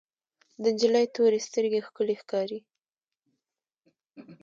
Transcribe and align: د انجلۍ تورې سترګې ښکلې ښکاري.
د 0.61 0.63
انجلۍ 0.71 1.05
تورې 1.15 1.39
سترګې 1.47 1.79
ښکلې 1.87 2.15
ښکاري. 2.21 2.59